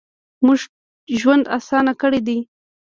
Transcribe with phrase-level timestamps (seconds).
[0.45, 0.65] موټر
[1.21, 2.37] ژوند اسان کړی دی.